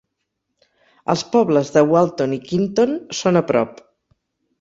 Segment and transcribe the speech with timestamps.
[1.13, 3.83] Els pobles de Walton i Kineton són a prop.